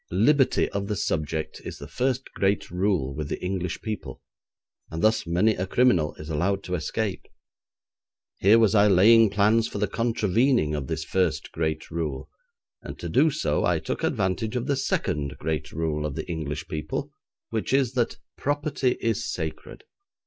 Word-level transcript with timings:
Liberty 0.09 0.67
of 0.69 0.87
the 0.87 0.95
subject 0.95 1.61
is 1.63 1.77
the 1.77 1.87
first 1.87 2.23
great 2.33 2.71
rule 2.71 3.13
with 3.13 3.29
the 3.29 3.39
English 3.39 3.81
people, 3.81 4.19
and 4.89 5.03
thus 5.03 5.27
many 5.27 5.53
a 5.53 5.67
criminal 5.67 6.15
is 6.15 6.27
allowed 6.27 6.63
to 6.63 6.73
escape. 6.73 7.27
Here 8.39 8.57
was 8.57 8.73
I 8.73 8.87
laying 8.87 9.29
plans 9.29 9.67
for 9.67 9.77
the 9.77 9.87
contravening 9.87 10.73
of 10.73 10.87
this 10.87 11.03
first 11.03 11.51
great 11.51 11.91
rule, 11.91 12.29
and 12.81 12.97
to 12.97 13.09
do 13.09 13.29
so 13.29 13.63
I 13.63 13.77
took 13.77 14.03
advantage 14.03 14.55
of 14.55 14.65
the 14.65 14.75
second 14.75 15.37
great 15.37 15.71
rule 15.71 16.07
of 16.07 16.15
the 16.15 16.27
English 16.27 16.67
people, 16.67 17.11
which 17.51 17.71
is, 17.71 17.93
that 17.93 18.17
property 18.39 18.97
is 19.01 19.31
sacred. 19.31 19.83